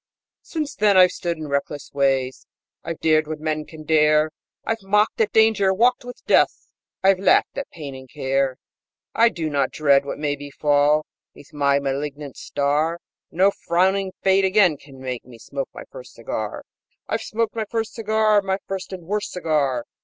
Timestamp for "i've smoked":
17.07-17.55